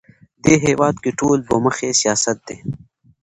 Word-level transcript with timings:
دې 0.43 0.55
هېواد 0.65 0.95
کې 1.03 1.11
ټول 1.19 1.37
دوه 1.47 1.57
مخی 1.65 1.89
سیاست 2.01 2.37
دی 2.47 2.57